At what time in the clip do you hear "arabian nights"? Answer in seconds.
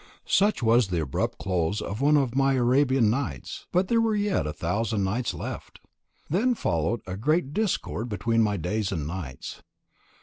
2.55-3.67